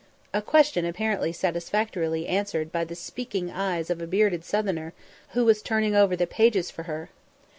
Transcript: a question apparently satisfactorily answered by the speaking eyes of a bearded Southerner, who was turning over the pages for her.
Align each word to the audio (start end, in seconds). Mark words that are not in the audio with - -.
a 0.33 0.41
question 0.41 0.83
apparently 0.83 1.31
satisfactorily 1.31 2.25
answered 2.25 2.71
by 2.71 2.83
the 2.83 2.95
speaking 2.95 3.51
eyes 3.51 3.87
of 3.91 4.01
a 4.01 4.07
bearded 4.07 4.43
Southerner, 4.43 4.93
who 5.33 5.45
was 5.45 5.61
turning 5.61 5.95
over 5.95 6.15
the 6.15 6.25
pages 6.25 6.71
for 6.71 6.81
her. 6.89 7.11